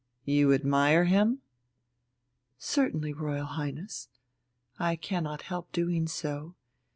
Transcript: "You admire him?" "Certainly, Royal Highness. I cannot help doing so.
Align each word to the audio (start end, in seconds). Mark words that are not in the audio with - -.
"You 0.25 0.51
admire 0.51 1.03
him?" 1.03 1.41
"Certainly, 2.57 3.13
Royal 3.13 3.45
Highness. 3.45 4.09
I 4.79 4.95
cannot 4.95 5.43
help 5.43 5.71
doing 5.71 6.07
so. 6.07 6.55